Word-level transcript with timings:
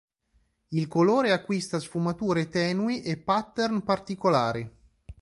Il 0.69 0.87
colore 0.87 1.31
acquista 1.31 1.79
sfumature 1.79 2.49
tenui 2.49 3.03
e 3.03 3.17
pattern 3.17 3.83
particolari. 3.83 4.67